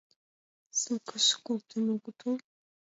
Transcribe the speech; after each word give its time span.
Ссылкыш 0.77 1.27
колтен 1.45 1.85
огытыл? 1.93 2.35